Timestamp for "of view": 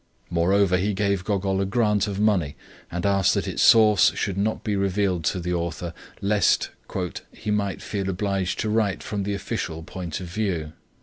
10.19-10.73